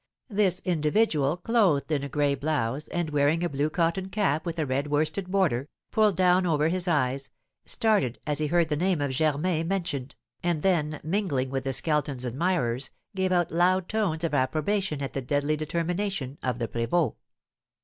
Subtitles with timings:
[0.31, 4.65] This individual, clothed in a gray blouse, and wearing a blue cotton cap with a
[4.65, 7.29] red worsted border, pulled down over his eyes,
[7.67, 12.25] started as he heard the name of Germain mentioned, and then, mingling with the Skeleton's
[12.25, 17.13] admirers, gave out loud tones of approbation at the deadly determination of the prévôt.